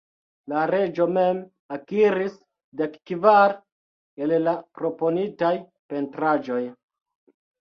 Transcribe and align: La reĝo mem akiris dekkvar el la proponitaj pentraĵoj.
La 0.51 0.61
reĝo 0.69 1.05
mem 1.17 1.41
akiris 1.75 2.37
dekkvar 2.81 3.53
el 4.25 4.35
la 4.47 4.55
proponitaj 4.81 5.53
pentraĵoj. 5.95 6.61